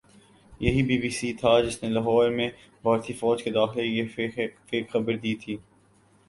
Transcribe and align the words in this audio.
یہی 0.61 0.81
B 0.83 0.97
B 1.01 1.09
C 1.17 1.31
تھا 1.41 1.51
جس 1.65 1.77
نے 1.83 1.89
لاہور 1.89 2.29
میں 2.37 2.49
بھارتی 2.83 3.13
فوج 3.19 3.43
کے 3.43 3.51
داخلے 3.51 3.87
کی 3.89 4.07
فیک 4.69 4.91
خبر 4.91 5.17
دی 5.23 5.35
تھی 5.43 5.57